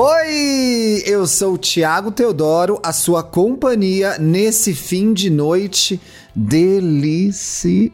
Oi, 0.00 1.02
eu 1.06 1.26
sou 1.26 1.54
o 1.54 1.58
Thiago 1.58 2.12
Teodoro, 2.12 2.80
a 2.84 2.92
sua 2.92 3.20
companhia 3.20 4.16
nesse 4.16 4.72
fim 4.72 5.12
de 5.12 5.28
noite 5.28 6.00
delicioso. 6.32 7.90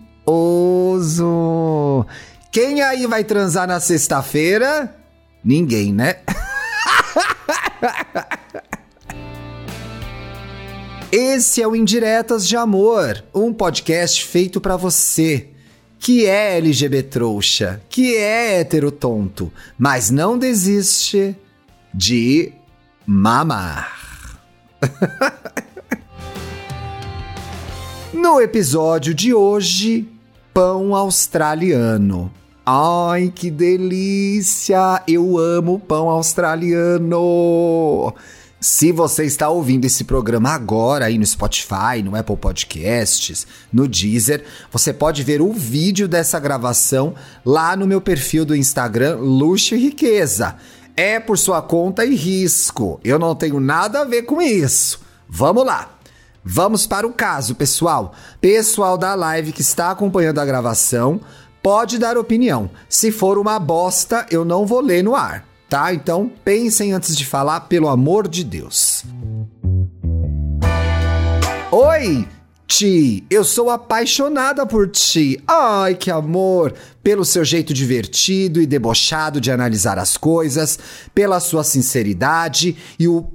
Quem 2.53 2.83
aí 2.83 3.07
vai 3.07 3.25
transar 3.25 3.67
na 3.67 3.81
sexta-feira? 3.81 4.95
Ninguém, 5.43 5.95
né? 5.95 6.17
Esse 11.11 11.63
é 11.63 11.67
o 11.67 11.75
Indiretas 11.75 12.47
de 12.47 12.55
Amor, 12.55 13.25
um 13.35 13.51
podcast 13.51 14.27
feito 14.27 14.61
para 14.61 14.77
você 14.77 15.49
que 15.99 16.27
é 16.27 16.59
LGBT 16.59 17.03
trouxa, 17.05 17.81
que 17.89 18.15
é 18.15 18.61
hétero 18.61 18.91
tonto, 18.91 19.51
mas 19.79 20.11
não 20.11 20.37
desiste 20.37 21.35
de 21.95 22.53
mamar. 23.07 24.41
no 28.13 28.41
episódio 28.41 29.15
de 29.15 29.33
hoje, 29.33 30.09
pão 30.53 30.97
australiano. 30.97 32.33
Ai, 32.67 33.31
que 33.33 33.51
delícia! 33.51 35.03
Eu 35.07 35.39
amo 35.39 35.79
pão 35.79 36.09
australiano! 36.09 38.13
Se 38.59 38.91
você 38.91 39.25
está 39.25 39.51
ouvindo 39.51 39.85
esse 39.85 40.05
programa 40.05 40.49
agora 40.49 41.05
aí 41.05 41.19
no 41.19 41.27
Spotify, 41.27 42.03
no 42.03 42.17
Apple 42.17 42.39
Podcasts, 42.39 43.47
no 43.71 43.87
Deezer, 43.87 44.43
você 44.73 44.91
pode 44.91 45.23
ver 45.23 45.43
o 45.43 45.53
vídeo 45.53 46.09
dessa 46.09 46.41
gravação 46.41 47.15
lá 47.45 47.77
no 47.77 47.87
meu 47.87 48.01
perfil 48.01 48.47
do 48.47 48.57
Instagram 48.57 49.17
Luxo 49.17 49.75
e 49.75 49.79
Riqueza. 49.79 50.57
É 50.97 51.19
por 51.19 51.37
sua 51.39 51.61
conta 51.61 52.05
e 52.05 52.15
risco. 52.15 53.01
Eu 53.03 53.19
não 53.19 53.35
tenho 53.35 53.59
nada 53.61 54.01
a 54.01 54.05
ver 54.05 54.23
com 54.23 54.41
isso. 54.41 55.01
Vamos 55.29 55.65
lá. 55.65 55.91
Vamos 56.45 56.87
para 56.87 57.07
o 57.07 57.13
caso, 57.13 57.55
pessoal. 57.55 58.15
Pessoal 58.41 58.99
da 58.99 59.15
live 59.15 59.53
que 59.53 59.63
está 59.63 59.91
acompanhando 59.91 60.41
a 60.41 60.45
gravação, 60.45 61.21
pode 61.63 61.99
dar 61.99 62.19
opinião. 62.19 62.71
Se 62.89 63.11
for 63.11 63.39
uma 63.39 63.59
bosta, 63.59 64.27
eu 64.31 64.45
não 64.45 64.67
vou 64.67 64.81
ler 64.81 65.03
no 65.03 65.15
ar 65.15 65.45
tá? 65.75 65.93
Então 65.93 66.31
pensem 66.45 66.93
antes 66.93 67.17
de 67.17 67.27
falar, 67.27 67.63
pelo 67.63 67.89
amor 67.89 68.29
de 68.29 68.45
Deus. 68.45 69.05
Oi, 71.73 72.29
Ti, 72.67 73.25
eu 73.29 73.45
sou 73.45 73.69
apaixonada 73.71 74.67
por 74.67 74.89
ti. 74.89 75.39
Ai, 75.47 75.95
que 75.95 76.11
amor! 76.11 76.75
Pelo 77.03 77.25
seu 77.25 77.45
jeito 77.45 77.75
divertido 77.75 78.61
e 78.61 78.67
debochado 78.67 79.41
de 79.41 79.51
analisar 79.51 79.99
as 79.99 80.17
coisas, 80.17 80.79
pela 81.15 81.41
sua 81.41 81.63
sinceridade 81.63 82.77
e, 82.99 83.07
o, 83.07 83.27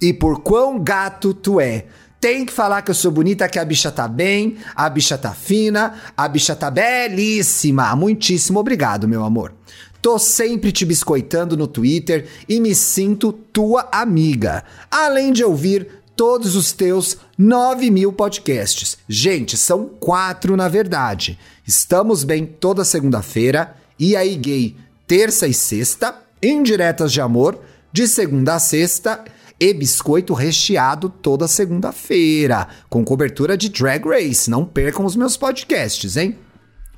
e 0.00 0.12
por 0.12 0.40
quão 0.42 0.78
gato 0.78 1.32
tu 1.32 1.58
é. 1.58 1.86
Tem 2.20 2.44
que 2.44 2.52
falar 2.52 2.82
que 2.82 2.90
eu 2.90 2.94
sou 2.94 3.10
bonita, 3.10 3.48
que 3.48 3.58
a 3.58 3.64
bicha 3.64 3.90
tá 3.90 4.06
bem, 4.06 4.56
a 4.74 4.88
bicha 4.88 5.16
tá 5.16 5.32
fina, 5.32 5.94
a 6.16 6.28
bicha 6.28 6.54
tá 6.54 6.70
belíssima. 6.70 7.94
Muitíssimo 7.96 8.58
obrigado, 8.58 9.08
meu 9.08 9.24
amor. 9.24 9.54
Tô 10.02 10.18
sempre 10.18 10.70
te 10.70 10.84
biscoitando 10.84 11.56
no 11.56 11.66
Twitter 11.66 12.26
e 12.48 12.60
me 12.60 12.74
sinto 12.74 13.32
tua 13.32 13.88
amiga. 13.90 14.64
Além 14.90 15.32
de 15.32 15.42
ouvir 15.42 15.88
todos 16.14 16.56
os 16.56 16.72
teus 16.72 17.18
9 17.38 17.90
mil 17.90 18.12
podcasts. 18.12 18.96
Gente, 19.08 19.56
são 19.56 19.86
quatro 19.86 20.56
na 20.56 20.68
verdade. 20.68 21.38
Estamos 21.66 22.24
bem 22.24 22.46
toda 22.46 22.84
segunda-feira. 22.84 23.76
E 23.98 24.16
aí, 24.16 24.34
gay, 24.36 24.76
terça 25.06 25.46
e 25.46 25.52
sexta. 25.52 26.14
Indiretas 26.42 27.12
de 27.12 27.20
amor, 27.20 27.58
de 27.92 28.06
segunda 28.08 28.54
a 28.54 28.58
sexta. 28.58 29.24
E 29.58 29.72
biscoito 29.72 30.34
recheado 30.34 31.08
toda 31.08 31.48
segunda-feira. 31.48 32.68
Com 32.88 33.04
cobertura 33.04 33.56
de 33.56 33.68
Drag 33.68 34.06
Race. 34.06 34.50
Não 34.50 34.64
percam 34.64 35.04
os 35.04 35.16
meus 35.16 35.36
podcasts, 35.36 36.16
hein? 36.16 36.38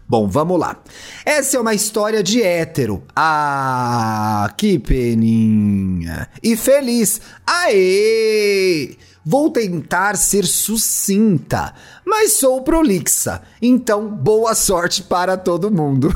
Bom, 0.08 0.26
vamos 0.26 0.58
lá. 0.58 0.80
Essa 1.24 1.58
é 1.58 1.60
uma 1.60 1.74
história 1.74 2.22
de 2.22 2.42
hétero. 2.42 3.02
Ah, 3.14 4.52
que 4.56 4.78
peninha. 4.78 6.28
E 6.42 6.56
feliz. 6.56 7.20
Aê! 7.46 8.96
Vou 9.30 9.50
tentar 9.50 10.16
ser 10.16 10.46
sucinta, 10.46 11.74
mas 12.02 12.38
sou 12.38 12.62
prolixa. 12.62 13.42
Então, 13.60 14.08
boa 14.08 14.54
sorte 14.54 15.02
para 15.02 15.36
todo 15.36 15.70
mundo. 15.70 16.10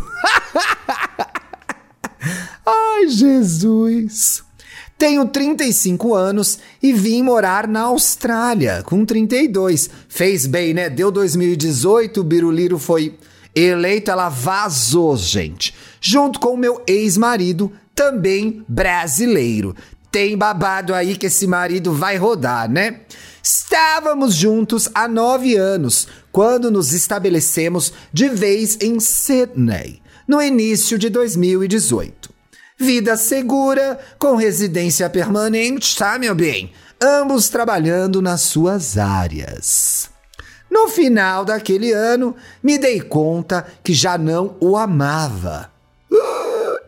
Ai, 2.65 3.09
Jesus. 3.09 4.43
Tenho 4.97 5.27
35 5.27 6.15
anos 6.15 6.59
e 6.83 6.95
vim 6.95 7.23
morar 7.23 7.69
na 7.69 7.83
Austrália 7.83 8.83
com 8.83 9.05
32. 9.05 9.91
Fez 10.09 10.47
bem, 10.47 10.73
né? 10.73 10.89
Deu 10.89 11.11
2018, 11.11 12.19
o 12.19 12.25
Biruliro 12.25 12.79
foi 12.79 13.19
Eleito, 13.55 14.11
ela 14.11 14.31
vazou, 14.31 15.19
gente. 15.19 15.75
Junto 16.01 16.41
com 16.41 16.55
o 16.55 16.59
meu 16.59 16.83
ex-marido, 16.87 17.71
também 17.95 18.65
brasileiro. 18.67 19.77
Tem 20.13 20.37
babado 20.37 20.95
aí 20.95 21.17
que 21.17 21.27
esse 21.27 21.47
marido 21.47 21.95
vai 21.95 22.19
rodar, 22.19 22.71
né? 22.71 23.01
Estávamos 23.43 24.35
juntos 24.35 24.91
há 24.95 25.09
nove 25.09 25.57
anos, 25.57 26.07
quando 26.31 26.71
nos 26.71 26.93
estabelecemos 26.93 27.95
de 28.13 28.29
vez 28.29 28.77
em 28.83 29.01
Sydney, 29.01 30.03
no 30.29 30.43
início 30.43 30.99
de 30.99 31.09
2018. 31.09 32.31
Vida 32.79 33.17
segura, 33.17 33.99
com 34.19 34.37
residência 34.37 35.09
permanente, 35.09 35.97
tá, 35.97 36.19
meu 36.19 36.35
bem? 36.35 36.73
Ambos 37.03 37.49
trabalhando 37.49 38.21
nas 38.21 38.43
suas 38.43 38.99
áreas. 38.99 40.11
No 40.71 40.89
final 40.89 41.43
daquele 41.43 41.91
ano, 41.91 42.37
me 42.63 42.77
dei 42.77 43.01
conta 43.01 43.67
que 43.83 43.95
já 43.95 44.19
não 44.19 44.57
o 44.61 44.77
amava. 44.77 45.72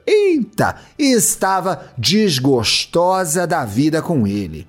Eita! 0.07 0.77
Estava 0.99 1.93
desgostosa 1.97 3.47
da 3.47 3.65
vida 3.65 4.03
com 4.03 4.27
ele. 4.27 4.67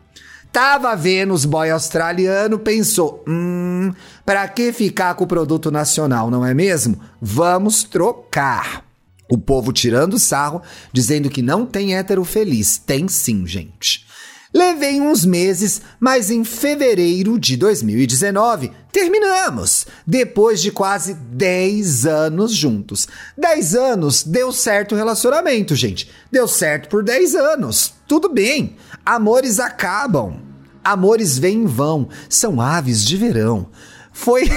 Tava 0.51 0.95
vendo 0.95 1.33
os 1.33 1.43
boy 1.43 1.69
australiano, 1.69 2.57
pensou: 2.57 3.23
hum, 3.27 3.93
pra 4.25 4.47
que 4.47 4.71
ficar 4.71 5.13
com 5.15 5.25
o 5.25 5.27
produto 5.27 5.69
nacional, 5.69 6.31
não 6.31 6.45
é 6.45 6.53
mesmo? 6.53 6.97
Vamos 7.21 7.83
trocar. 7.83 8.85
O 9.29 9.37
povo 9.37 9.73
tirando 9.73 10.19
sarro, 10.19 10.61
dizendo 10.93 11.29
que 11.29 11.41
não 11.41 11.65
tem 11.65 11.95
hétero 11.95 12.23
feliz. 12.23 12.77
Tem 12.77 13.07
sim, 13.07 13.45
gente. 13.45 14.05
Levei 14.53 15.01
uns 15.01 15.25
meses, 15.25 15.81
mas 15.99 16.29
em 16.29 16.43
fevereiro 16.43 17.39
de 17.39 17.57
2019 17.57 18.71
terminamos, 18.91 19.85
depois 20.07 20.61
de 20.61 20.71
quase 20.71 21.13
10 21.13 22.05
anos 22.05 22.53
juntos. 22.53 23.07
10 23.37 23.75
anos 23.75 24.23
deu 24.23 24.51
certo 24.51 24.93
o 24.93 24.97
relacionamento, 24.97 25.75
gente. 25.75 26.09
Deu 26.31 26.47
certo 26.47 26.87
por 26.87 27.03
10 27.03 27.35
anos. 27.35 27.93
Tudo 28.07 28.29
bem. 28.29 28.77
Amores 29.05 29.59
acabam. 29.59 30.41
Amores 30.83 31.37
vêm 31.37 31.63
e 31.63 31.67
vão. 31.67 32.07
São 32.29 32.61
aves 32.61 33.03
de 33.03 33.17
verão. 33.17 33.69
Foi. 34.13 34.43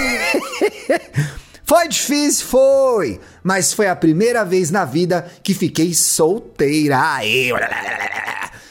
Foi 1.69 1.87
difícil, 1.87 2.47
foi, 2.47 3.21
mas 3.45 3.75
foi 3.75 3.89
a 3.89 3.95
primeira 3.95 4.43
vez 4.43 4.71
na 4.71 4.87
vida 4.87 5.31
que 5.43 5.53
fiquei 5.53 5.93
solteira. 5.93 6.99
Aê 6.99 7.53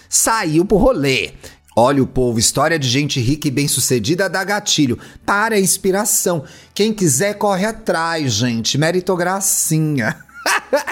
saiu 0.10 0.66
pro 0.66 0.78
rolê. 0.78 1.32
Olha 1.80 2.02
o 2.02 2.08
povo, 2.08 2.40
história 2.40 2.80
de 2.80 2.90
gente 2.90 3.20
rica 3.20 3.48
e 3.48 3.52
bem-sucedida 3.52 4.28
dá 4.28 4.44
gatilho. 4.44 4.98
Para 5.24 5.56
a 5.56 5.60
inspiração. 5.60 6.44
Quem 6.74 6.92
quiser 6.92 7.36
corre 7.36 7.68
atrás, 7.68 8.34
gente. 8.34 8.80
Meritocracinha. 8.80 10.18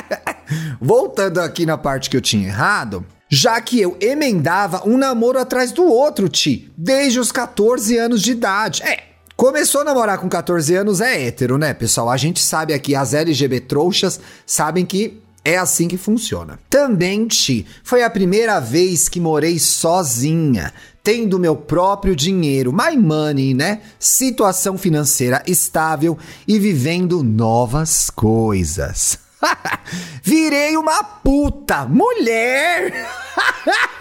Voltando 0.79 1.39
aqui 1.39 1.65
na 1.65 1.75
parte 1.75 2.07
que 2.07 2.15
eu 2.15 2.21
tinha 2.21 2.47
errado, 2.47 3.03
já 3.27 3.59
que 3.59 3.81
eu 3.81 3.97
emendava 3.99 4.87
um 4.87 4.95
namoro 4.95 5.39
atrás 5.39 5.71
do 5.71 5.83
outro, 5.83 6.29
Ti, 6.29 6.71
desde 6.77 7.19
os 7.19 7.31
14 7.31 7.97
anos 7.97 8.21
de 8.21 8.33
idade. 8.33 8.83
É, 8.83 9.03
começou 9.35 9.81
a 9.81 9.85
namorar 9.85 10.19
com 10.19 10.29
14 10.29 10.75
anos 10.75 11.01
é 11.01 11.25
hétero, 11.27 11.57
né, 11.57 11.73
pessoal? 11.73 12.11
A 12.11 12.17
gente 12.17 12.39
sabe 12.39 12.73
aqui, 12.73 12.93
as 12.95 13.13
LGBT 13.13 13.61
trouxas 13.61 14.19
sabem 14.45 14.85
que 14.85 15.24
é 15.45 15.57
assim 15.57 15.87
que 15.87 15.95
funciona. 15.95 16.59
Também, 16.69 17.27
Ti, 17.27 17.65
foi 17.83 18.01
a 18.03 18.09
primeira 18.09 18.59
vez 18.59 19.07
que 19.07 19.21
morei 19.21 19.59
sozinha, 19.59 20.73
tendo 21.03 21.39
meu 21.39 21.55
próprio 21.55 22.15
dinheiro, 22.15 22.73
my 22.73 22.97
money, 22.97 23.53
né? 23.53 23.81
Situação 23.99 24.75
financeira 24.75 25.43
estável 25.45 26.17
e 26.47 26.57
vivendo 26.57 27.21
novas 27.23 28.09
coisas. 28.09 29.19
Virei 30.23 30.75
uma 30.75 31.03
puta 31.03 31.85
mulher! 31.85 33.07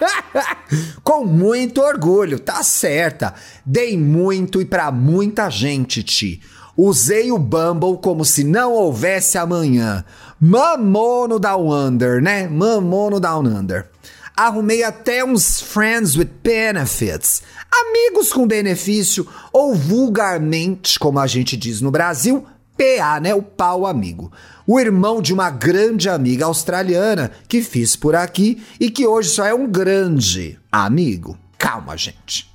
Com 1.03 1.25
muito 1.25 1.81
orgulho, 1.81 2.39
tá 2.39 2.63
certa. 2.63 3.35
Dei 3.63 3.95
muito 3.95 4.59
e 4.59 4.65
para 4.65 4.91
muita 4.91 5.47
gente, 5.49 6.01
Ti. 6.01 6.41
Usei 6.77 7.31
o 7.31 7.37
Bumble 7.37 7.97
como 8.01 8.25
se 8.25 8.43
não 8.43 8.73
houvesse 8.73 9.37
amanhã. 9.37 10.03
Mamou 10.39 11.29
no 11.29 11.39
Down 11.39 11.71
Under, 11.71 12.21
né? 12.21 12.47
Mamou 12.47 13.09
no 13.09 13.19
Down 13.19 13.45
Under. 13.45 13.89
Arrumei 14.35 14.83
até 14.83 15.23
uns 15.23 15.61
friends 15.61 16.17
with 16.17 16.29
benefits, 16.43 17.41
amigos 17.71 18.33
com 18.33 18.45
benefício, 18.45 19.25
ou 19.53 19.73
vulgarmente, 19.73 20.99
como 20.99 21.19
a 21.19 21.27
gente 21.27 21.55
diz 21.55 21.79
no 21.79 21.89
Brasil, 21.89 22.45
PA, 22.77 23.21
né? 23.21 23.33
O 23.33 23.41
pau 23.41 23.85
amigo. 23.85 24.29
O 24.67 24.77
irmão 24.77 25.21
de 25.21 25.33
uma 25.33 25.49
grande 25.49 26.09
amiga 26.09 26.45
australiana 26.45 27.31
que 27.47 27.61
fiz 27.61 27.95
por 27.95 28.13
aqui 28.13 28.61
e 28.77 28.89
que 28.89 29.07
hoje 29.07 29.29
só 29.29 29.45
é 29.45 29.53
um 29.53 29.65
grande 29.65 30.59
amigo. 30.69 31.37
Calma, 31.57 31.95
gente. 31.95 32.53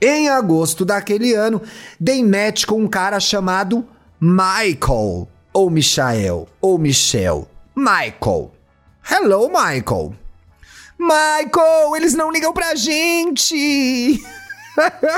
Em 0.00 0.30
agosto 0.30 0.82
daquele 0.82 1.34
ano, 1.34 1.60
dei 2.00 2.24
match 2.24 2.64
com 2.64 2.80
um 2.80 2.88
cara 2.88 3.20
chamado 3.20 3.84
Michael, 4.18 5.28
ou 5.58 5.68
Michael, 5.68 6.48
ou 6.60 6.78
Michel. 6.78 7.48
Michael. 7.74 8.52
Hello, 9.10 9.48
Michael. 9.48 10.14
Michael, 10.96 11.96
eles 11.96 12.14
não 12.14 12.30
ligam 12.30 12.52
pra 12.52 12.76
gente! 12.76 14.22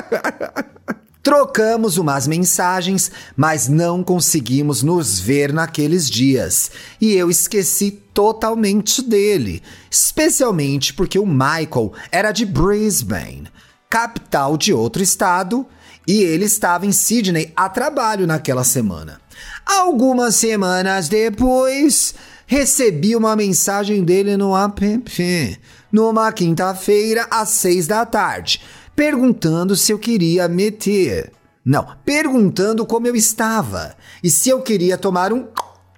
Trocamos 1.23 1.99
umas 1.99 2.27
mensagens, 2.27 3.13
mas 3.37 3.69
não 3.69 4.03
conseguimos 4.03 4.83
nos 4.83 5.21
ver 5.21 5.53
naqueles 5.53 6.09
dias. 6.09 6.71
E 6.99 7.13
eu 7.13 7.29
esqueci 7.29 7.91
totalmente 7.91 9.03
dele, 9.03 9.63
especialmente 9.91 10.95
porque 10.95 11.19
o 11.19 11.27
Michael 11.27 11.93
era 12.11 12.33
de 12.33 12.47
Brisbane, 12.47 13.47
capital 13.91 14.57
de 14.57 14.73
outro 14.73 15.03
estado, 15.03 15.67
e 16.07 16.23
ele 16.23 16.47
estava 16.47 16.87
em 16.87 16.93
Sydney 16.93 17.53
a 17.55 17.69
trabalho 17.69 18.27
naquela 18.27 18.65
semana. 18.65 19.21
Algumas 19.65 20.37
semanas 20.37 21.09
depois, 21.09 22.15
recebi 22.47 23.15
uma 23.15 23.37
mensagem 23.37 24.05
dele 24.05 24.37
no 24.37 24.57
app, 24.57 25.59
numa 25.93 26.33
quinta-feira 26.33 27.27
às 27.31 27.51
seis 27.51 27.87
da 27.87 28.05
tarde 28.05 28.61
perguntando 29.01 29.75
se 29.77 29.93
eu 29.93 29.99
queria 29.99 30.47
meter. 30.47 31.33
Não, 31.65 31.87
perguntando 32.05 32.85
como 32.85 33.07
eu 33.07 33.17
estava 33.17 33.97
e 34.23 34.29
se 34.29 34.51
eu 34.51 34.61
queria 34.61 34.99
tomar 34.99 35.33
um 35.33 35.49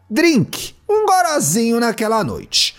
drink, 0.09 0.77
um 0.89 1.05
gorozinho 1.05 1.81
naquela 1.81 2.23
noite. 2.23 2.77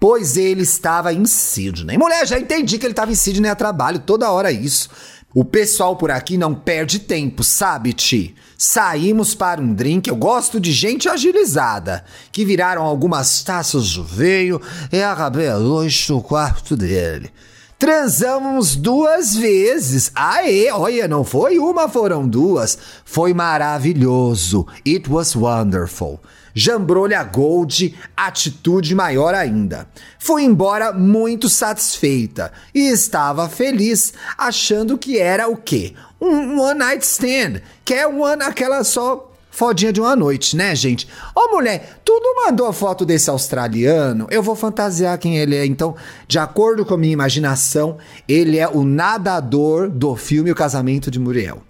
Pois 0.00 0.38
ele 0.38 0.62
estava 0.62 1.12
em 1.12 1.26
Sydney. 1.26 1.98
Mulher, 1.98 2.26
já 2.26 2.38
entendi 2.38 2.78
que 2.78 2.86
ele 2.86 2.92
estava 2.92 3.12
em 3.12 3.14
Sydney 3.14 3.50
a 3.50 3.54
trabalho, 3.54 3.98
toda 3.98 4.30
hora 4.30 4.50
isso. 4.50 4.88
O 5.34 5.44
pessoal 5.44 5.94
por 5.94 6.10
aqui 6.10 6.38
não 6.38 6.54
perde 6.54 6.98
tempo, 6.98 7.44
sabe, 7.44 7.92
Ti? 7.92 8.34
Saímos 8.58 9.34
para 9.34 9.60
um 9.60 9.74
drink. 9.74 10.08
Eu 10.08 10.16
gosto 10.16 10.58
de 10.58 10.72
gente 10.72 11.08
agilizada, 11.08 12.04
que 12.32 12.44
viraram 12.44 12.82
algumas 12.82 13.42
taças 13.42 13.86
de 13.86 14.02
vinho 14.02 14.60
e 14.90 15.02
acabei 15.02 15.48
a 15.48 15.58
noite 15.58 16.10
no 16.10 16.22
quarto 16.22 16.76
dele. 16.76 17.30
Transamos 17.78 18.74
duas 18.74 19.36
vezes. 19.36 20.10
Aê, 20.14 20.70
olha, 20.70 21.06
não 21.06 21.22
foi 21.22 21.58
uma, 21.58 21.88
foram 21.90 22.26
duas. 22.26 22.78
Foi 23.04 23.34
maravilhoso. 23.34 24.66
It 24.86 25.10
was 25.10 25.36
wonderful. 25.36 26.18
Jambrolha 26.54 27.22
Gold, 27.22 27.94
atitude 28.16 28.94
maior 28.94 29.34
ainda. 29.34 29.86
Fui 30.18 30.42
embora 30.42 30.90
muito 30.90 31.50
satisfeita 31.50 32.50
e 32.74 32.88
estava 32.88 33.46
feliz, 33.46 34.14
achando 34.38 34.96
que 34.96 35.18
era 35.18 35.46
o 35.46 35.56
quê? 35.58 35.92
Um 36.18 36.58
one 36.58 36.78
night 36.78 37.04
stand, 37.04 37.60
que 37.84 37.92
é 37.92 38.06
one, 38.06 38.42
aquela 38.42 38.82
só 38.84 39.35
fodinha 39.56 39.90
de 39.90 40.02
uma 40.02 40.14
noite, 40.14 40.54
né, 40.54 40.74
gente? 40.76 41.08
Ô 41.34 41.48
mulher, 41.56 42.00
tudo 42.04 42.44
mandou 42.44 42.66
a 42.66 42.74
foto 42.74 43.06
desse 43.06 43.30
australiano. 43.30 44.26
Eu 44.30 44.42
vou 44.42 44.54
fantasiar 44.54 45.16
quem 45.16 45.38
ele 45.38 45.56
é. 45.56 45.64
Então, 45.64 45.96
de 46.28 46.38
acordo 46.38 46.84
com 46.84 46.92
a 46.92 46.98
minha 46.98 47.14
imaginação, 47.14 47.96
ele 48.28 48.58
é 48.58 48.68
o 48.68 48.84
nadador 48.84 49.88
do 49.88 50.14
filme 50.14 50.52
O 50.52 50.54
Casamento 50.54 51.10
de 51.10 51.18
Muriel. 51.18 51.62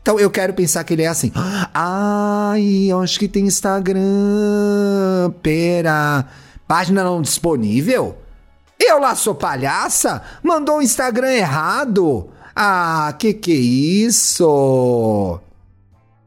Então 0.00 0.20
eu 0.20 0.30
quero 0.30 0.54
pensar 0.54 0.84
que 0.84 0.92
ele 0.92 1.02
é 1.02 1.08
assim. 1.08 1.32
Ai, 1.74 2.86
eu 2.88 3.00
acho 3.00 3.18
que 3.18 3.26
tem 3.26 3.46
Instagram. 3.46 3.98
Pera. 5.42 6.26
Página 6.68 7.02
não 7.02 7.20
disponível? 7.20 8.16
Eu 8.78 9.00
lá 9.00 9.16
sou 9.16 9.34
palhaça? 9.34 10.22
Mandou 10.40 10.78
o 10.78 10.82
Instagram 10.82 11.32
errado? 11.32 12.28
Ah, 12.54 13.12
que 13.18 13.34
que 13.34 13.50
é 13.50 13.56
isso? 13.56 15.40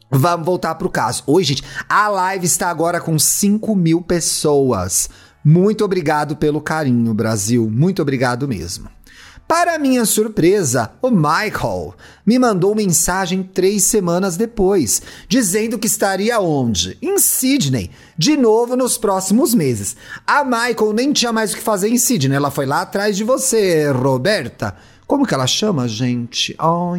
Vamos 0.09 0.45
voltar 0.45 0.75
pro 0.75 0.89
caso. 0.89 1.24
Oi, 1.27 1.44
gente. 1.44 1.63
A 1.88 2.07
live 2.07 2.45
está 2.45 2.69
agora 2.69 3.01
com 3.01 3.19
5 3.19 3.75
mil 3.75 4.01
pessoas. 4.01 5.09
Muito 5.44 5.83
obrigado 5.83 6.36
pelo 6.36 6.62
carinho, 6.62 7.13
Brasil. 7.13 7.69
Muito 7.69 8.01
obrigado 8.01 8.48
mesmo. 8.48 8.89
Para 9.48 9.80
minha 9.80 10.04
surpresa, 10.04 10.92
o 11.01 11.09
Michael 11.09 11.95
me 12.25 12.38
mandou 12.38 12.75
mensagem 12.75 13.42
três 13.44 13.83
semanas 13.83 14.36
depois, 14.36 15.01
dizendo 15.30 15.80
que 15.80 15.88
estaria 15.88 16.38
onde? 16.42 16.98
Em 17.01 17.18
Sydney, 17.18 17.89
de 18.18 18.36
novo 18.36 18.75
nos 18.75 18.98
próximos 18.98 19.54
meses. 19.54 19.95
A 20.25 20.44
Michael 20.44 20.92
nem 20.94 21.13
tinha 21.13 21.31
mais 21.31 21.54
o 21.54 21.56
que 21.56 21.62
fazer 21.62 21.88
em 21.88 21.98
Sydney, 21.98 22.36
ela 22.36 22.51
foi 22.51 22.65
lá 22.65 22.81
atrás 22.81 23.15
de 23.15 23.24
você, 23.24 23.89
Roberta. 23.89 24.75
Como 25.07 25.25
que 25.25 25.33
ela 25.33 25.48
chama, 25.48 25.88
gente? 25.88 26.54
Oh, 26.62 26.94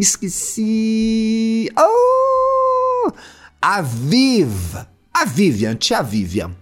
esqueci. 0.00 1.70
Oh! 1.78 3.12
A 3.60 3.82
Viv. 3.82 4.74
A 5.12 5.24
Vivian, 5.26 5.74
tia 5.74 6.02
Vivian. 6.02 6.52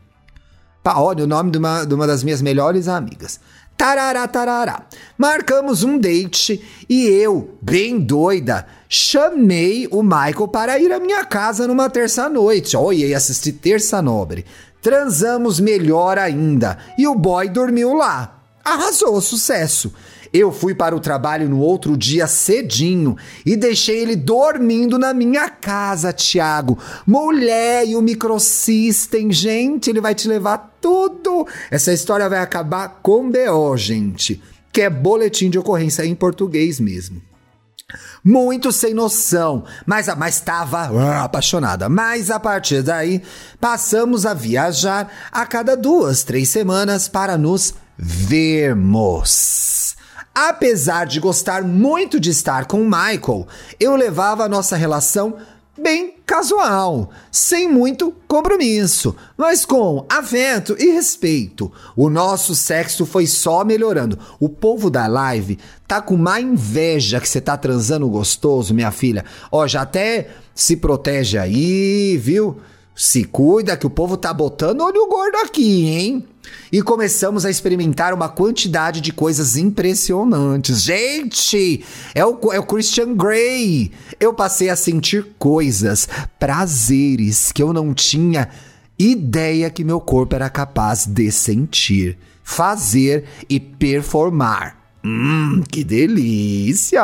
Pá, 0.83 0.97
olha 0.97 1.23
o 1.23 1.27
nome 1.29 1.53
de 1.53 1.59
uma, 1.59 1.85
de 1.85 1.95
uma 1.95 2.09
das 2.09 2.25
minhas 2.25 2.43
melhores 2.43 2.89
amigas. 2.89 3.39
Tarará, 3.77 4.27
tarará. 4.27 4.87
Marcamos 5.17 5.85
um 5.85 5.97
date 5.97 6.61
e 6.89 7.07
eu, 7.07 7.57
bem 7.63 8.01
doida, 8.01 8.67
chamei 8.89 9.87
o 9.93 10.03
Michael 10.03 10.49
para 10.49 10.79
ir 10.79 10.93
à 10.93 10.99
minha 10.99 11.25
casa 11.25 11.69
numa 11.69 11.89
terça-noite. 11.89 12.77
Olha, 12.77 13.07
ia 13.07 13.17
assistir 13.17 13.53
Terça 13.53 14.03
Nobre. 14.03 14.45
Transamos 14.83 15.61
melhor 15.61 16.19
ainda 16.19 16.79
e 16.99 17.07
o 17.07 17.15
boy 17.15 17.49
dormiu 17.49 17.95
lá. 17.95 18.41
Arrasou, 18.65 19.21
sucesso. 19.21 19.93
Eu 20.35 20.51
fui 20.51 20.75
para 20.75 20.97
o 20.97 21.01
trabalho 21.01 21.49
no 21.49 21.61
outro 21.61 21.97
dia 21.97 22.27
cedinho 22.27 23.17
e 23.47 23.57
deixei 23.57 24.01
ele 24.01 24.17
dormindo 24.17 24.99
na 24.99 25.15
minha 25.15 25.49
casa, 25.49 26.13
Tiago. 26.13 26.77
Mulher 27.07 27.87
e 27.87 27.95
o 27.95 28.03
microsystem, 28.03 29.31
gente, 29.31 29.91
ele 29.91 30.01
vai 30.01 30.13
te 30.13 30.27
levar 30.27 30.77
tudo. 30.81 31.47
Essa 31.71 31.93
história 31.93 32.29
vai 32.29 32.41
acabar 32.41 32.99
com 33.01 33.31
BO, 33.31 33.77
gente, 33.77 34.43
que 34.73 34.81
é 34.81 34.91
boletim 34.91 35.49
de 35.49 35.57
ocorrência 35.57 36.05
em 36.05 36.17
português 36.17 36.81
mesmo. 36.81 37.23
Muito 38.25 38.73
sem 38.73 38.93
noção, 38.93 39.63
mas 39.87 40.09
mas 40.17 40.35
estava 40.35 40.91
uh, 40.91 41.23
apaixonada. 41.23 41.89
Mas 41.89 42.29
a 42.29 42.41
partir 42.41 42.83
daí, 42.83 43.23
passamos 43.61 44.27
a 44.27 44.35
viajar 44.35 45.09
a 45.31 45.47
cada 45.47 45.77
duas, 45.77 46.25
três 46.25 46.49
semanas 46.49 47.07
para 47.07 47.39
nos 47.39 47.73
vermos. 47.97 49.74
Apesar 50.35 51.07
de 51.07 51.21
gostar 51.21 51.63
muito 51.63 52.19
de 52.19 52.31
estar 52.31 52.67
com 52.67 52.83
Michael, 52.83 53.47
eu 53.79 53.95
levava 53.95 54.43
a 54.43 54.49
nossa 54.49 54.75
relação 54.75 55.37
bem 55.81 56.15
casual, 56.27 57.11
sem 57.31 57.69
muito 57.69 58.13
compromisso, 58.27 59.15
mas 59.37 59.65
com 59.65 60.05
afeto 60.09 60.75
e 60.79 60.91
respeito. 60.91 61.71
O 61.97 62.09
nosso 62.09 62.55
sexo 62.55 63.05
foi 63.07 63.27
só 63.27 63.65
melhorando. 63.65 64.19
O 64.41 64.49
povo 64.49 64.91
da 64.91 65.07
live 65.07 65.59
tá 65.87 66.01
com 66.01 66.17
má 66.17 66.41
inveja 66.41 67.21
que 67.21 67.29
você 67.29 67.41
tá 67.41 67.57
transando 67.57 68.09
gostoso, 68.09 68.75
minha 68.75 68.91
filha. 68.91 69.25
Ó, 69.53 69.67
já 69.67 69.83
até 69.83 70.31
se 70.55 70.77
protege 70.77 71.39
aí, 71.39 72.17
viu? 72.17 72.61
Se 72.95 73.25
cuida 73.25 73.77
que 73.77 73.87
o 73.87 73.91
povo 73.91 74.17
tá 74.17 74.33
botando 74.33 74.83
olho 74.83 75.09
gordo 75.09 75.37
aqui, 75.39 75.87
hein? 75.87 76.25
E 76.71 76.83
começamos 76.83 77.45
a 77.45 77.51
experimentar 77.51 78.13
uma 78.15 78.29
quantidade 78.29 79.01
de 79.01 79.13
coisas 79.13 79.57
impressionantes. 79.57 80.83
Gente, 80.83 81.85
é 82.15 82.25
o, 82.25 82.39
é 82.53 82.59
o 82.59 82.67
Christian 82.67 83.15
Grey. 83.15 83.91
Eu 84.21 84.33
passei 84.33 84.71
a 84.71 84.77
sentir 84.77 85.27
coisas, 85.39 86.09
prazeres 86.39 87.51
que 87.51 87.63
eu 87.63 87.73
não 87.73 87.93
tinha 87.93 88.49
ideia 88.99 89.71
que 89.71 89.83
meu 89.83 90.01
corpo 90.01 90.35
era 90.37 90.49
capaz 90.49 91.05
de 91.07 91.31
sentir, 91.33 92.17
fazer 92.43 93.25
e 93.49 93.59
performar. 93.59 94.79
Hum, 95.05 95.63
que 95.69 95.83
delícia! 95.83 97.03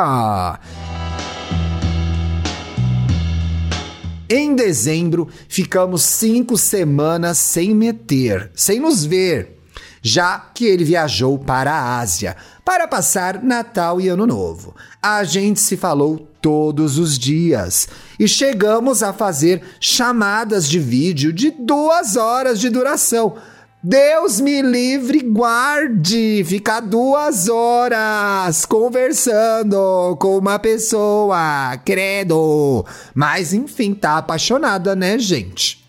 Em 4.33 4.55
dezembro, 4.55 5.27
ficamos 5.49 6.03
cinco 6.03 6.57
semanas 6.57 7.37
sem 7.37 7.75
meter, 7.75 8.49
sem 8.55 8.79
nos 8.79 9.03
ver, 9.03 9.59
já 10.01 10.39
que 10.39 10.63
ele 10.63 10.85
viajou 10.85 11.37
para 11.37 11.73
a 11.73 11.99
Ásia 11.99 12.37
para 12.63 12.87
passar 12.87 13.43
Natal 13.43 13.99
e 13.99 14.07
Ano 14.07 14.25
Novo. 14.25 14.73
A 15.01 15.25
gente 15.25 15.59
se 15.59 15.75
falou 15.75 16.29
todos 16.41 16.97
os 16.97 17.19
dias 17.19 17.89
e 18.17 18.25
chegamos 18.25 19.03
a 19.03 19.11
fazer 19.11 19.63
chamadas 19.81 20.69
de 20.69 20.79
vídeo 20.79 21.33
de 21.33 21.51
duas 21.51 22.15
horas 22.15 22.57
de 22.57 22.69
duração. 22.69 23.35
Deus 23.83 24.39
me 24.39 24.61
livre, 24.61 25.21
guarde! 25.21 26.43
Ficar 26.45 26.81
duas 26.81 27.49
horas 27.49 28.63
conversando 28.63 30.15
com 30.19 30.37
uma 30.37 30.59
pessoa, 30.59 31.75
credo! 31.83 32.85
Mas 33.15 33.53
enfim, 33.53 33.95
tá 33.95 34.19
apaixonada, 34.19 34.95
né, 34.95 35.17
gente? 35.17 35.83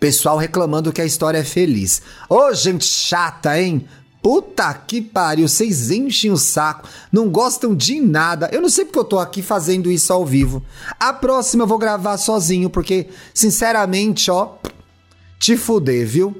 Pessoal 0.00 0.36
reclamando 0.36 0.92
que 0.92 1.00
a 1.00 1.06
história 1.06 1.38
é 1.38 1.44
feliz. 1.44 2.02
Ô, 2.28 2.34
oh, 2.34 2.52
gente 2.52 2.84
chata, 2.84 3.60
hein? 3.60 3.86
Puta 4.20 4.74
que 4.74 5.00
pariu, 5.00 5.46
vocês 5.46 5.92
enchem 5.92 6.32
o 6.32 6.36
saco, 6.36 6.88
não 7.12 7.28
gostam 7.28 7.76
de 7.76 8.00
nada. 8.00 8.50
Eu 8.52 8.60
não 8.60 8.68
sei 8.68 8.84
porque 8.84 8.98
eu 8.98 9.04
tô 9.04 9.20
aqui 9.20 9.40
fazendo 9.40 9.88
isso 9.88 10.12
ao 10.12 10.26
vivo. 10.26 10.64
A 10.98 11.12
próxima 11.12 11.62
eu 11.62 11.68
vou 11.68 11.78
gravar 11.78 12.16
sozinho, 12.16 12.68
porque, 12.68 13.06
sinceramente, 13.32 14.32
ó, 14.32 14.54
te 15.38 15.56
fuder, 15.56 16.04
viu? 16.04 16.36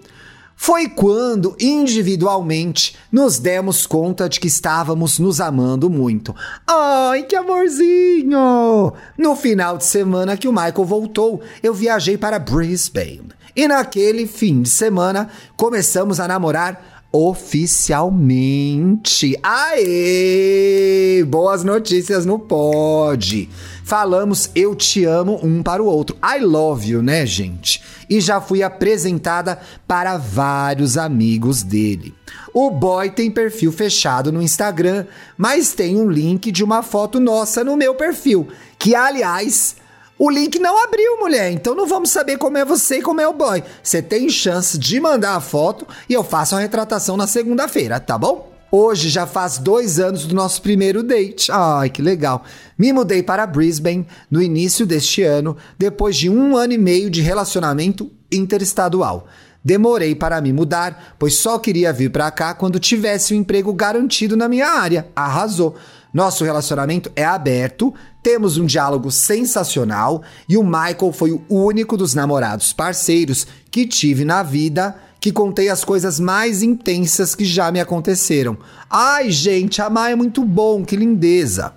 Foi 0.61 0.89
quando, 0.89 1.57
individualmente, 1.61 2.97
nos 3.13 3.39
demos 3.39 3.87
conta 3.87 4.29
de 4.29 4.41
que 4.41 4.49
estávamos 4.49 5.21
nos 5.21 5.41
amando 5.41 5.89
muito. 5.89 6.35
Ai, 6.67 7.23
que 7.23 7.37
amorzinho! 7.37 8.93
No 9.17 9.37
final 9.37 9.79
de 9.79 9.85
semana 9.85 10.37
que 10.37 10.49
o 10.49 10.53
Michael 10.53 10.85
voltou, 10.85 11.41
eu 11.63 11.73
viajei 11.73 12.19
para 12.19 12.41
Brisbane. 12.41 13.29
E 13.55 13.69
naquele 13.69 14.27
fim 14.27 14.61
de 14.61 14.69
semana, 14.69 15.29
começamos 15.57 16.19
a 16.19 16.27
namorar 16.27 17.07
oficialmente. 17.13 19.39
Aê! 19.43 21.25
Boas 21.27 21.63
notícias 21.63 22.27
no 22.27 22.41
Pod. 22.41 23.49
Falamos 23.89 24.51
eu 24.55 24.75
te 24.75 25.07
amo 25.07 25.41
um 25.43 25.63
para 25.63 25.83
o 25.83 25.87
outro. 25.87 26.15
I 26.23 26.45
love 26.45 26.87
you, 26.87 27.03
né, 27.03 27.25
gente? 27.25 27.83
E 28.07 28.21
já 28.21 28.39
fui 28.39 28.63
apresentada 28.63 29.59
para 29.87 30.19
vários 30.19 30.99
amigos 30.99 31.63
dele. 31.63 32.15
O 32.53 32.71
boy 32.71 33.09
tem 33.09 33.31
perfil 33.31 33.73
fechado 33.73 34.31
no 34.31 34.43
Instagram, 34.43 35.07
mas 35.39 35.73
tem 35.73 35.97
um 35.97 36.11
link 36.11 36.53
de 36.53 36.63
uma 36.63 36.83
foto 36.83 37.19
nossa 37.19 37.65
no 37.65 37.79
meu 37.79 37.95
perfil, 37.95 38.49
que 38.79 38.95
aliás 38.95 39.77
o 40.19 40.29
link 40.29 40.59
não 40.59 40.85
abriu, 40.85 41.19
mulher. 41.19 41.51
Então 41.51 41.75
não 41.75 41.87
vamos 41.87 42.11
saber 42.11 42.37
como 42.37 42.59
é 42.59 42.67
você 42.67 42.99
e 42.99 43.03
como 43.03 43.23
é 43.23 43.27
o 43.27 43.33
boy. 43.33 43.65
Você 43.83 44.03
tem 44.03 44.29
chance 44.29 44.77
de 44.77 45.01
mandar 45.01 45.35
a 45.35 45.41
foto 45.41 45.89
e 46.07 46.13
eu 46.13 46.23
faço 46.23 46.55
a 46.55 46.61
retratação 46.61 47.17
na 47.17 47.27
segunda-feira, 47.27 47.99
tá 47.99 48.19
bom? 48.19 48.48
Hoje 48.71 49.09
já 49.09 49.27
faz 49.27 49.57
dois 49.57 49.99
anos 49.99 50.27
do 50.27 50.35
nosso 50.35 50.61
primeiro 50.61 51.03
date. 51.03 51.51
Ai, 51.51 51.89
que 51.89 52.03
legal. 52.03 52.45
Me 52.77 52.93
mudei 52.93 53.23
para 53.23 53.47
Brisbane 53.47 54.07
no 54.31 54.43
início 54.43 54.85
deste 54.85 55.23
ano, 55.23 55.57
depois 55.79 56.15
de 56.17 56.29
um 56.29 56.55
ano 56.55 56.75
e 56.75 56.79
meio 56.79 57.09
de 57.09 57.23
relacionamento 57.23 58.11
interestadual. 58.31 59.27
Demorei 59.65 60.15
para 60.15 60.41
me 60.43 60.53
mudar, 60.53 61.17
pois 61.19 61.37
só 61.37 61.59
queria 61.59 61.95
vir 61.95 62.11
para 62.11 62.31
cá 62.31 62.53
quando 62.53 62.79
tivesse 62.79 63.33
um 63.33 63.39
emprego 63.39 63.73
garantido 63.73 64.37
na 64.37 64.49
minha 64.49 64.69
área. 64.69 65.09
Arrasou. 65.17 65.75
Nosso 66.13 66.45
relacionamento 66.45 67.11
é 67.15 67.25
aberto, 67.25 67.95
temos 68.23 68.57
um 68.57 68.65
diálogo 68.65 69.11
sensacional 69.11 70.23
e 70.49 70.57
o 70.57 70.65
Michael 70.65 71.13
foi 71.13 71.33
o 71.33 71.43
único 71.49 71.97
dos 71.97 72.15
namorados 72.15 72.73
parceiros 72.73 73.47
que 73.71 73.87
tive 73.87 74.25
na 74.25 74.43
vida 74.43 74.97
que 75.21 75.33
contei 75.33 75.69
as 75.69 75.85
coisas 75.85 76.21
mais 76.21 76.63
intensas 76.63 77.35
que 77.35 77.45
já 77.45 77.71
me 77.71 77.81
aconteceram. 77.81 78.57
Ai, 78.89 79.31
gente, 79.31 79.83
amar 79.83 80.13
é 80.13 80.15
muito 80.15 80.45
bom, 80.45 80.85
que 80.85 80.97
lindeza. 80.97 81.75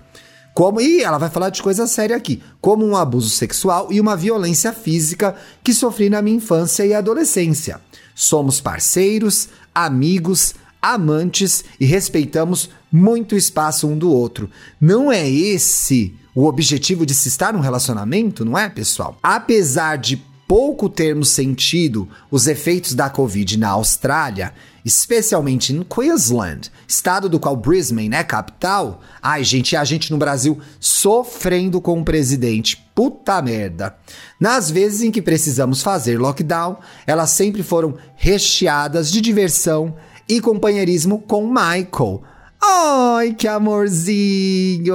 Como 0.54 0.80
e 0.80 1.02
ela 1.02 1.18
vai 1.18 1.30
falar 1.30 1.48
de 1.48 1.62
coisa 1.62 1.86
séria 1.86 2.14
aqui, 2.14 2.42
como 2.60 2.84
um 2.84 2.94
abuso 2.94 3.30
sexual 3.30 3.88
e 3.90 4.00
uma 4.00 4.16
violência 4.16 4.72
física 4.72 5.34
que 5.64 5.72
sofri 5.72 6.10
na 6.10 6.20
minha 6.20 6.36
infância 6.36 6.84
e 6.84 6.92
adolescência. 6.92 7.80
Somos 8.14 8.60
parceiros, 8.60 9.48
amigos, 9.74 10.54
amantes 10.80 11.64
e 11.80 11.86
respeitamos 11.86 12.68
muito 12.90 13.34
espaço 13.34 13.86
um 13.86 13.96
do 13.96 14.12
outro. 14.12 14.50
Não 14.78 15.10
é 15.10 15.28
esse 15.28 16.14
o 16.34 16.44
objetivo 16.44 17.06
de 17.06 17.14
se 17.14 17.28
estar 17.28 17.52
num 17.52 17.60
relacionamento, 17.60 18.44
não 18.44 18.56
é, 18.56 18.68
pessoal? 18.68 19.16
Apesar 19.22 19.96
de 19.96 20.22
pouco 20.52 20.86
termos 20.86 21.30
sentido 21.30 22.06
os 22.30 22.46
efeitos 22.46 22.92
da 22.94 23.08
Covid 23.08 23.58
na 23.58 23.70
Austrália, 23.70 24.52
especialmente 24.84 25.72
em 25.72 25.82
Queensland, 25.82 26.70
estado 26.86 27.26
do 27.26 27.40
qual 27.40 27.56
Brisbane 27.56 28.14
é 28.14 28.22
capital. 28.22 29.00
Ai, 29.22 29.44
gente, 29.44 29.74
a 29.74 29.82
gente 29.82 30.10
no 30.10 30.18
Brasil 30.18 30.60
sofrendo 30.78 31.80
com 31.80 31.98
o 31.98 32.04
presidente. 32.04 32.86
Puta 32.94 33.40
merda. 33.40 33.96
Nas 34.38 34.70
vezes 34.70 35.00
em 35.00 35.10
que 35.10 35.22
precisamos 35.22 35.80
fazer 35.80 36.18
lockdown, 36.18 36.76
elas 37.06 37.30
sempre 37.30 37.62
foram 37.62 37.96
recheadas 38.14 39.10
de 39.10 39.22
diversão 39.22 39.96
e 40.28 40.38
companheirismo 40.38 41.18
com 41.22 41.46
Michael. 41.46 42.24
Ai, 42.60 43.32
que 43.32 43.48
amorzinho! 43.48 44.92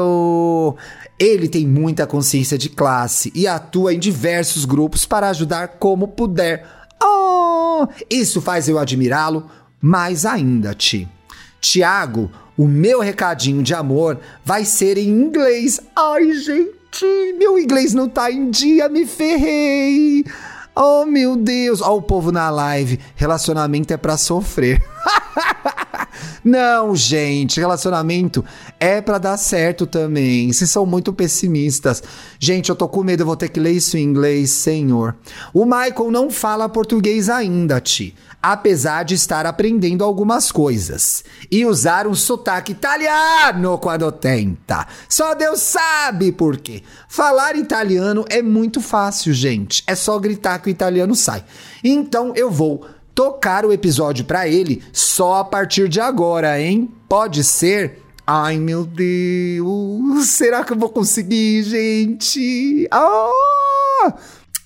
Ele 1.20 1.48
tem 1.48 1.66
muita 1.66 2.06
consciência 2.06 2.58
de 2.58 2.70
classe 2.70 3.32
e 3.34 3.48
atua 3.48 3.94
em 3.94 4.00
diversos 4.00 4.66
grupos 4.66 5.06
para 5.06 5.30
ajudar 5.30 5.70
como 5.80 6.08
puder. 6.08 6.66
Oh, 7.04 7.88
isso 8.10 8.42
faz 8.42 8.68
eu 8.68 8.78
admirá-lo 8.78 9.50
mais 9.82 10.26
ainda, 10.26 10.74
Ti. 10.74 11.08
Tiago, 11.60 12.32
o 12.56 12.68
meu 12.68 13.00
recadinho 13.00 13.64
de 13.64 13.74
amor 13.74 14.20
vai 14.46 14.64
ser 14.64 14.98
em 14.98 15.10
inglês. 15.10 15.80
Ai, 15.96 16.34
gente, 16.34 17.06
meu 17.38 17.58
inglês 17.58 17.94
não 17.94 18.08
tá 18.08 18.32
em 18.32 18.50
dia, 18.50 18.88
me 18.88 19.06
ferrei. 19.06 20.24
Oh, 20.76 21.06
meu 21.06 21.36
Deus. 21.36 21.82
Ó, 21.82 21.94
oh, 21.94 21.98
o 21.98 22.02
povo 22.02 22.32
na 22.32 22.50
live. 22.52 23.00
Relacionamento 23.16 23.92
é 23.94 23.98
para 23.98 24.18
sofrer. 24.18 24.80
Não, 26.48 26.96
gente, 26.96 27.60
relacionamento 27.60 28.42
é 28.80 29.02
para 29.02 29.18
dar 29.18 29.36
certo 29.36 29.86
também. 29.86 30.50
Vocês 30.50 30.70
são 30.70 30.86
muito 30.86 31.12
pessimistas. 31.12 32.02
Gente, 32.40 32.70
eu 32.70 32.76
tô 32.76 32.88
com 32.88 33.04
medo, 33.04 33.24
eu 33.24 33.26
vou 33.26 33.36
ter 33.36 33.50
que 33.50 33.60
ler 33.60 33.74
isso 33.74 33.98
em 33.98 34.04
inglês, 34.04 34.52
senhor. 34.52 35.14
O 35.54 35.66
Michael 35.66 36.10
não 36.10 36.32
fala 36.32 36.70
português 36.70 37.28
ainda, 37.28 37.82
Ti, 37.82 38.16
apesar 38.42 39.04
de 39.04 39.14
estar 39.14 39.46
aprendendo 39.46 40.06
algumas 40.06 40.50
coisas 40.50 41.22
e 41.52 41.66
usar 41.66 42.08
um 42.08 42.16
sotaque 42.16 42.72
italiano 42.72 43.78
quando 43.78 44.10
tenta. 44.10 44.88
Só 45.10 45.36
Deus 45.36 45.60
sabe 45.60 46.32
por 46.32 46.56
quê. 46.56 46.82
Falar 47.10 47.58
italiano 47.58 48.24
é 48.30 48.42
muito 48.42 48.80
fácil, 48.80 49.34
gente. 49.34 49.84
É 49.86 49.96
só 49.96 50.18
gritar 50.18 50.60
que 50.60 50.70
o 50.70 50.72
italiano 50.72 51.14
sai. 51.14 51.44
Então 51.84 52.32
eu 52.38 52.50
vou 52.50 52.86
tocar 53.18 53.66
o 53.66 53.74
episódio 53.74 54.26
para 54.26 54.48
ele 54.48 54.84
só 54.94 55.38
a 55.38 55.44
partir 55.44 55.90
de 55.90 56.00
agora, 56.00 56.62
hein? 56.62 56.88
Pode 57.10 57.44
ser? 57.44 58.04
Ai, 58.28 58.60
meu 58.60 58.86
Deus, 58.86 60.28
será 60.28 60.64
que 60.64 60.72
eu 60.72 60.78
vou 60.78 60.90
conseguir, 60.90 61.64
gente? 61.64 62.88
Ah! 62.92 64.14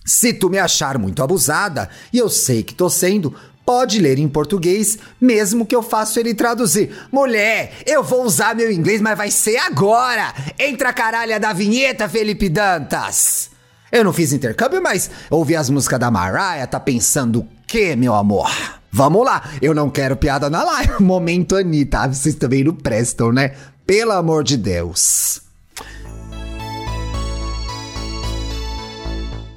Se 0.06 0.34
tu 0.34 0.50
me 0.50 0.60
achar 0.60 0.98
muito 0.98 1.24
abusada, 1.24 1.90
e 2.12 2.18
eu 2.18 2.28
sei 2.28 2.62
que 2.62 2.76
tô 2.76 2.90
sendo, 2.90 3.34
pode 3.66 4.02
ler 4.02 4.20
em 4.20 4.28
português, 4.28 4.98
mesmo 5.22 5.66
que 5.66 5.74
eu 5.74 5.82
faça 5.82 6.20
ele 6.20 6.34
traduzir. 6.34 6.94
Mulher, 7.10 7.72
eu 7.86 8.04
vou 8.04 8.26
usar 8.26 8.54
meu 8.54 8.70
inglês, 8.70 9.00
mas 9.00 9.18
vai 9.18 9.32
ser 9.32 9.56
agora! 9.60 10.34
Entra 10.60 10.90
a 10.90 10.94
caralha 10.94 11.40
da 11.40 11.54
vinheta, 11.54 12.10
Felipe 12.10 12.50
Dantas! 12.50 13.50
Eu 13.90 14.04
não 14.04 14.12
fiz 14.12 14.34
intercâmbio, 14.34 14.82
mas 14.82 15.10
ouvi 15.30 15.56
as 15.56 15.70
músicas 15.70 16.00
da 16.00 16.12
Mariah, 16.12 16.68
tá 16.68 16.82
pensando 16.82 17.48
que, 17.72 17.96
meu 17.96 18.14
amor? 18.14 18.52
Vamos 18.92 19.26
lá, 19.26 19.42
eu 19.62 19.74
não 19.74 19.90
quero 19.90 20.18
piada 20.18 20.50
na 20.50 20.62
live. 20.62 21.00
Momento 21.02 21.56
Anitta, 21.56 22.06
vocês 22.06 22.36
também 22.36 22.66
não 22.66 22.76
prestam, 22.76 23.32
né? 23.32 23.56
Pelo 23.88 24.12
amor 24.12 24.44
de 24.44 24.58
Deus. 24.58 25.42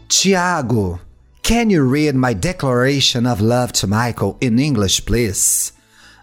Tiago, 0.09 1.01
can 1.43 1.71
you 1.71 1.91
read 1.91 2.17
my 2.17 2.33
declaration 2.33 3.27
of 3.27 3.43
love 3.43 3.73
to 3.73 3.89
Michael 3.89 4.37
in 4.41 4.61
English, 4.61 5.05
please? 5.05 5.73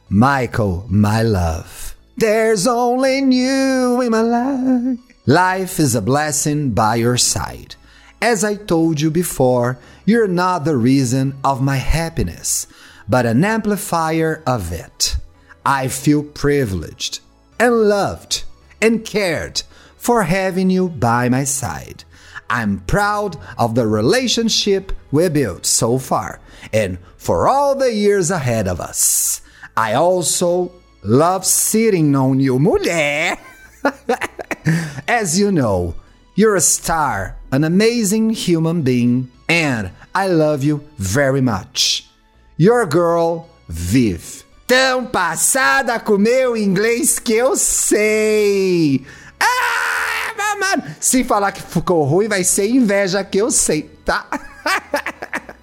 Michael, 0.09 0.85
my 0.87 1.21
love. 1.23 1.93
There's 2.17 2.67
only 2.67 3.19
you 3.19 4.01
in 4.01 4.11
my 4.11 4.21
life. 4.21 4.97
Life 5.27 5.77
is 5.81 5.93
a 5.93 6.01
blessing 6.01 6.69
by 6.69 6.95
your 6.95 7.17
side. 7.17 7.75
As 8.21 8.43
I 8.43 8.55
told 8.55 9.01
you 9.01 9.09
before, 9.09 9.79
you're 10.05 10.27
not 10.27 10.63
the 10.63 10.77
reason 10.77 11.33
of 11.43 11.61
my 11.61 11.77
happiness, 11.77 12.67
but 13.09 13.25
an 13.25 13.43
amplifier 13.43 14.43
of 14.45 14.71
it. 14.71 15.17
I 15.65 15.87
feel 15.87 16.23
privileged 16.23 17.19
and 17.59 17.89
loved 17.89 18.43
and 18.79 19.03
cared 19.03 19.63
for 19.97 20.23
having 20.23 20.69
you 20.69 20.89
by 20.89 21.29
my 21.29 21.45
side. 21.45 22.03
I'm 22.47 22.81
proud 22.81 23.37
of 23.57 23.73
the 23.73 23.87
relationship 23.87 24.91
we 25.11 25.29
built 25.29 25.65
so 25.65 25.97
far 25.97 26.39
and 26.71 26.99
for 27.17 27.47
all 27.47 27.75
the 27.75 27.93
years 27.93 28.29
ahead 28.29 28.67
of 28.67 28.79
us. 28.79 29.41
I 29.75 29.93
also 29.93 30.71
love 31.01 31.45
sitting 31.45 32.15
on 32.15 32.39
you, 32.39 32.59
mulher. 32.59 33.37
As 35.07 35.39
you 35.39 35.51
know, 35.51 35.95
you're 36.35 36.55
a 36.55 36.61
star, 36.61 37.35
an 37.51 37.63
amazing 37.63 38.31
human 38.31 38.81
being, 38.81 39.29
and 39.47 39.91
I 40.13 40.27
love 40.27 40.63
you 40.63 40.83
very 40.97 41.41
much. 41.41 42.09
Your 42.57 42.85
Girl 42.85 43.47
Viv. 43.67 44.43
Tão 44.67 45.05
passada 45.05 45.99
com 45.99 46.17
meu 46.17 46.55
inglês 46.55 47.19
que 47.19 47.33
eu 47.33 47.57
sei. 47.57 49.05
Ah, 49.39 50.55
mano, 50.59 50.83
se 50.99 51.23
falar 51.23 51.51
que 51.51 51.61
ficou 51.61 52.03
ruim, 52.03 52.27
vai 52.27 52.43
ser 52.43 52.69
inveja 52.69 53.23
que 53.23 53.39
eu 53.39 53.51
sei, 53.51 53.83
tá? 54.05 54.27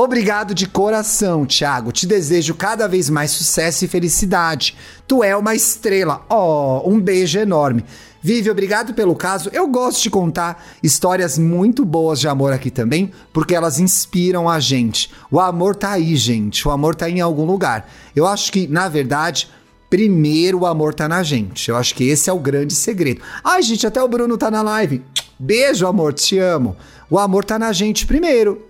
Obrigado 0.00 0.54
de 0.54 0.68
coração, 0.68 1.44
Thiago. 1.44 1.90
Te 1.90 2.06
desejo 2.06 2.54
cada 2.54 2.86
vez 2.86 3.10
mais 3.10 3.32
sucesso 3.32 3.84
e 3.84 3.88
felicidade. 3.88 4.76
Tu 5.08 5.24
é 5.24 5.36
uma 5.36 5.56
estrela. 5.56 6.24
Oh, 6.30 6.88
um 6.88 7.00
beijo 7.00 7.36
enorme. 7.36 7.84
Vive, 8.22 8.48
obrigado 8.48 8.94
pelo 8.94 9.16
caso. 9.16 9.50
Eu 9.52 9.66
gosto 9.66 10.00
de 10.00 10.08
contar 10.08 10.64
histórias 10.80 11.36
muito 11.36 11.84
boas 11.84 12.20
de 12.20 12.28
amor 12.28 12.52
aqui 12.52 12.70
também, 12.70 13.10
porque 13.32 13.56
elas 13.56 13.80
inspiram 13.80 14.48
a 14.48 14.60
gente. 14.60 15.10
O 15.32 15.40
amor 15.40 15.74
tá 15.74 15.90
aí, 15.90 16.14
gente. 16.14 16.68
O 16.68 16.70
amor 16.70 16.94
tá 16.94 17.10
em 17.10 17.20
algum 17.20 17.44
lugar. 17.44 17.90
Eu 18.14 18.24
acho 18.24 18.52
que, 18.52 18.68
na 18.68 18.88
verdade, 18.88 19.48
primeiro 19.90 20.60
o 20.60 20.66
amor 20.66 20.94
tá 20.94 21.08
na 21.08 21.24
gente. 21.24 21.70
Eu 21.70 21.76
acho 21.76 21.92
que 21.96 22.04
esse 22.04 22.30
é 22.30 22.32
o 22.32 22.38
grande 22.38 22.72
segredo. 22.72 23.20
Ai, 23.42 23.62
gente, 23.62 23.84
até 23.84 24.00
o 24.00 24.06
Bruno 24.06 24.38
tá 24.38 24.48
na 24.48 24.62
live. 24.62 25.02
Beijo, 25.36 25.88
amor, 25.88 26.12
te 26.14 26.38
amo. 26.38 26.76
O 27.10 27.18
amor 27.18 27.44
tá 27.44 27.58
na 27.58 27.72
gente 27.72 28.06
primeiro. 28.06 28.67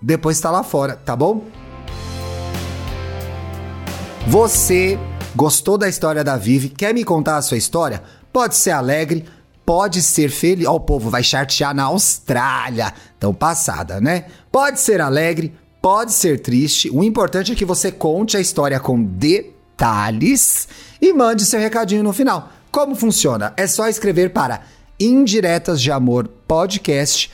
Depois 0.00 0.40
tá 0.40 0.50
lá 0.50 0.62
fora, 0.62 0.96
tá 0.96 1.14
bom? 1.14 1.44
Você 4.26 4.98
gostou 5.34 5.76
da 5.76 5.88
história 5.88 6.22
da 6.22 6.36
Vivi? 6.36 6.68
Quer 6.68 6.94
me 6.94 7.04
contar 7.04 7.36
a 7.36 7.42
sua 7.42 7.56
história? 7.56 8.02
Pode 8.32 8.56
ser 8.56 8.70
alegre, 8.70 9.24
pode 9.66 10.02
ser 10.02 10.30
feliz. 10.30 10.66
Ó, 10.66 10.76
o 10.76 10.80
povo 10.80 11.10
vai 11.10 11.22
chartear 11.22 11.74
na 11.74 11.84
Austrália. 11.84 12.94
Tão 13.18 13.34
passada, 13.34 14.00
né? 14.00 14.26
Pode 14.50 14.80
ser 14.80 15.00
alegre, 15.00 15.54
pode 15.82 16.12
ser 16.12 16.40
triste. 16.40 16.90
O 16.90 17.02
importante 17.02 17.52
é 17.52 17.54
que 17.54 17.64
você 17.64 17.90
conte 17.90 18.36
a 18.36 18.40
história 18.40 18.78
com 18.78 19.02
detalhes 19.02 20.68
e 21.00 21.12
mande 21.12 21.44
seu 21.44 21.60
recadinho 21.60 22.02
no 22.02 22.12
final. 22.12 22.50
Como 22.70 22.94
funciona? 22.94 23.52
É 23.56 23.66
só 23.66 23.88
escrever 23.88 24.30
para 24.30 24.62
indiretas 24.98 25.80
de 25.80 25.90
amor 25.90 26.28
podcast 26.46 27.30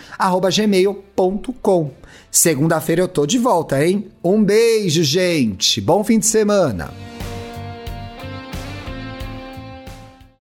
gmail.com. 0.53 1.91
Segunda-feira 2.37 3.01
eu 3.01 3.09
tô 3.09 3.25
de 3.25 3.39
volta, 3.39 3.83
hein? 3.83 4.09
Um 4.23 4.45
beijo, 4.45 5.03
gente. 5.03 5.81
Bom 5.81 6.05
fim 6.05 6.19
de 6.19 6.27
semana. 6.27 6.93